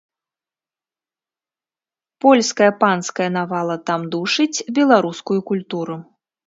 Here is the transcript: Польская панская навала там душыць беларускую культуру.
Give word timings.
Польская 2.17 2.73
панская 2.81 3.29
навала 3.39 3.77
там 3.91 4.01
душыць 4.17 4.63
беларускую 4.81 5.39
культуру. 5.53 5.95